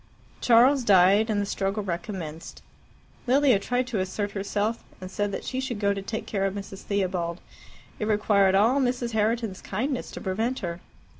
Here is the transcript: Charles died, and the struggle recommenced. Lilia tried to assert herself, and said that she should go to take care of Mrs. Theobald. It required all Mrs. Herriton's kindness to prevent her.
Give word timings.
Charles 0.41 0.83
died, 0.83 1.29
and 1.29 1.39
the 1.39 1.45
struggle 1.45 1.83
recommenced. 1.83 2.63
Lilia 3.27 3.59
tried 3.59 3.85
to 3.85 3.99
assert 3.99 4.31
herself, 4.31 4.83
and 4.99 5.11
said 5.11 5.31
that 5.31 5.43
she 5.43 5.59
should 5.59 5.79
go 5.79 5.93
to 5.93 6.01
take 6.01 6.25
care 6.25 6.47
of 6.47 6.55
Mrs. 6.55 6.81
Theobald. 6.81 7.39
It 7.99 8.05
required 8.07 8.55
all 8.55 8.79
Mrs. 8.79 9.11
Herriton's 9.11 9.61
kindness 9.61 10.09
to 10.09 10.19
prevent 10.21 10.57
her. 10.61 10.79